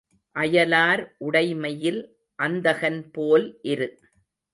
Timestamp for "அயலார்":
0.35-1.01